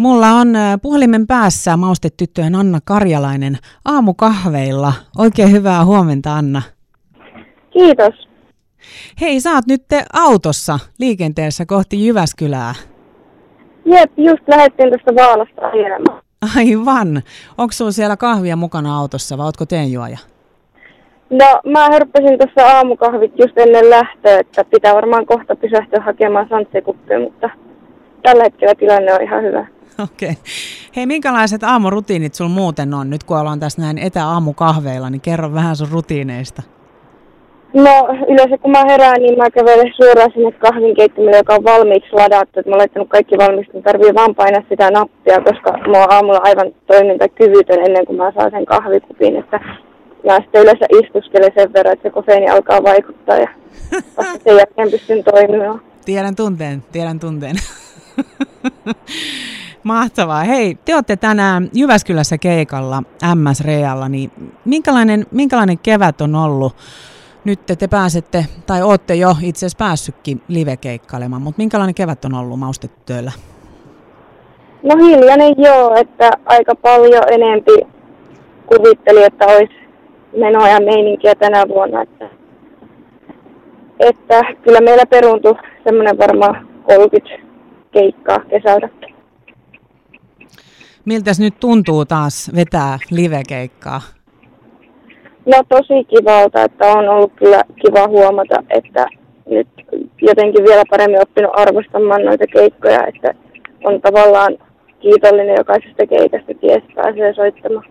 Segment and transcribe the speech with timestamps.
[0.00, 0.48] Mulla on
[0.82, 4.92] puhelimen päässä maustetyttöjen Anna Karjalainen aamukahveilla.
[5.18, 6.62] Oikein hyvää huomenta Anna.
[7.70, 8.28] Kiitos.
[9.20, 9.82] Hei, sä oot nyt
[10.12, 12.74] autossa liikenteessä kohti Jyväskylää.
[13.84, 16.22] Jep, just lähdettiin tästä Vaalasta ajamaan.
[16.56, 17.22] Aivan.
[17.58, 20.18] Onko sulla siellä kahvia mukana autossa vai ootko teenjuoja?
[21.30, 27.20] No, mä hörppäsin tuossa aamukahvit just ennen lähtöä, että pitää varmaan kohta pysähtyä hakemaan santsekuppia,
[27.20, 27.50] mutta
[28.22, 29.66] tällä hetkellä tilanne on ihan hyvä.
[30.04, 30.30] Okei.
[30.30, 30.42] Okay.
[30.96, 33.10] Hei, minkälaiset aamurutiinit sulla muuten on?
[33.10, 36.62] Nyt kun ollaan tässä näin etäaamukahveilla, niin kerro vähän sun rutiineista.
[37.74, 42.60] No yleensä kun mä herään, niin mä kävelen suoraan sinne kahvinkeittimelle, joka on valmiiksi ladattu.
[42.60, 46.40] Mä oon laittanut kaikki valmiiksi, niin tarvii vaan painaa sitä nappia, koska mä oon aamulla
[46.42, 49.36] aivan toimintakyvytön ennen kuin mä saan sen kahvikupin.
[49.36, 49.60] Että
[50.26, 53.48] mä sitten yleensä istuskelen sen verran, että se kofeini alkaa vaikuttaa ja
[54.16, 55.80] vasta sen jälkeen pystyn toimimaan.
[56.04, 57.56] Tiedän tunteen, tiedän tunteen.
[59.82, 60.42] Mahtavaa.
[60.42, 63.02] Hei, te olette tänään Jyväskylässä keikalla
[63.34, 64.30] MS Realla, niin
[64.64, 66.76] minkälainen, minkälainen kevät on ollut?
[67.44, 72.58] Nyt te pääsette, tai olette jo itse asiassa päässytkin live-keikkailemaan, mutta minkälainen kevät on ollut
[72.58, 73.32] maustetyöllä?
[74.82, 77.72] No hiljainen joo, että aika paljon enempi
[78.66, 79.74] kuvitteli, että olisi
[80.36, 82.02] menoa ja meininkiä tänä vuonna.
[82.02, 82.28] Että,
[84.00, 87.50] että kyllä meillä peruuntui semmoinen varmaan 30
[87.92, 88.88] keikkaa kesältä.
[91.04, 94.00] Miltäs nyt tuntuu taas vetää live-keikkaa?
[95.46, 99.06] No tosi kivalta, että on ollut kyllä kiva huomata, että
[99.50, 99.68] nyt
[100.22, 103.34] jotenkin vielä paremmin oppinut arvostamaan noita keikkoja, että
[103.84, 104.58] on tavallaan
[105.00, 107.84] kiitollinen jokaisesta keikasta, ties pääsee soittamaan.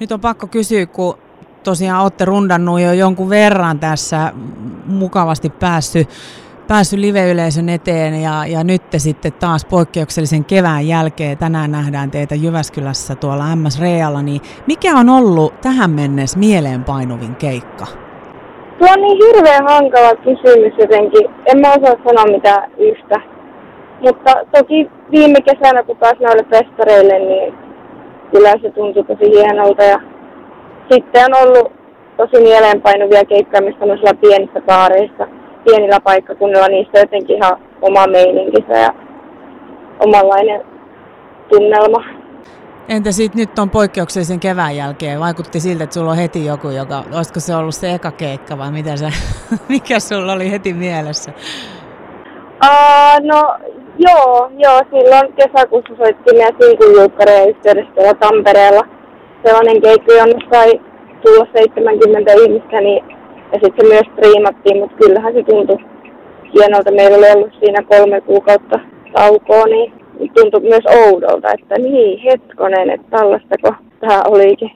[0.00, 1.18] Nyt on pakko kysyä, kun
[1.64, 4.32] tosiaan olette rundannut jo jonkun verran tässä
[4.86, 6.08] mukavasti päässyt
[6.68, 12.34] päässyt live-yleisön eteen ja, ja nyt te sitten taas poikkeuksellisen kevään jälkeen tänään nähdään teitä
[12.34, 17.86] Jyväskylässä tuolla MS Realla, niin mikä on ollut tähän mennessä mieleenpainuvin keikka?
[18.78, 21.30] Tuo on niin hirveän hankala kysymys jotenkin.
[21.46, 23.20] En mä osaa sanoa mitään yhtä.
[24.00, 27.54] Mutta toki viime kesänä, kun pääsin noille festareille, niin
[28.30, 29.82] kyllä se tuntui tosi hienolta.
[29.82, 30.00] Ja
[30.92, 31.72] sitten on ollut
[32.16, 33.22] tosi mieleenpainuvia
[33.60, 35.26] missä on pienissä baareissa
[35.66, 38.94] pienillä paikkakunnilla niistä jotenkin ihan oma meininkinsä ja
[40.00, 40.62] omanlainen
[41.48, 42.04] tunnelma.
[42.88, 45.20] Entä sitten nyt on poikkeuksellisen kevään jälkeen?
[45.20, 48.70] Vaikutti siltä, että sulla on heti joku, joka, olisiko se ollut se eka keikka vai
[48.70, 49.06] mitä se,
[49.68, 51.32] mikä sulla oli heti mielessä?
[52.64, 53.56] Uh, no
[53.98, 57.04] joo, joo, silloin kesäkuussa soittiin meidän Sinkun
[57.48, 58.82] yhteydessä Tampereella.
[59.44, 60.80] Sellainen keikka, jonne sai
[61.22, 63.15] tulla 70 ihmistä, niin
[63.52, 65.76] ja sitten se myös striimattiin, mutta kyllähän se tuntui
[66.54, 66.92] hienolta.
[66.92, 68.80] Meillä oli ollut siinä kolme kuukautta
[69.12, 69.92] taukoa, niin
[70.34, 74.70] tuntui myös oudolta, että niin hetkonen, että tällaistako tämä olikin.